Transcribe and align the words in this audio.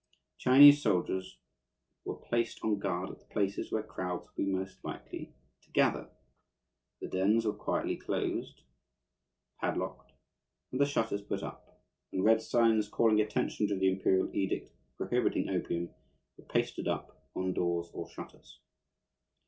Chinese 0.39 0.81
soldiers 0.81 1.37
were 2.05 2.15
placed 2.15 2.63
on 2.63 2.79
guard 2.79 3.11
at 3.11 3.19
the 3.19 3.25
places 3.25 3.71
where 3.71 3.83
crowds 3.83 4.25
would 4.25 4.35
be 4.35 4.51
most 4.51 4.83
likely 4.83 5.31
to 5.61 5.69
gather, 5.73 6.09
the 7.01 7.07
dens 7.07 7.45
were 7.45 7.53
quietly 7.53 7.97
closed, 7.97 8.63
padlocked, 9.59 10.13
and 10.71 10.81
the 10.81 10.87
shutters 10.87 11.21
put 11.21 11.43
up; 11.43 11.83
and 12.11 12.23
red 12.25 12.41
signs, 12.41 12.89
calling 12.89 13.21
attention 13.21 13.67
to 13.67 13.77
the 13.77 13.91
imperial 13.91 14.33
edict 14.33 14.73
prohibiting 14.97 15.47
opium, 15.49 15.93
were 16.35 16.45
pasted 16.45 16.87
up 16.87 17.23
on 17.35 17.53
doors 17.53 17.91
or 17.93 18.09
shutters. 18.09 18.59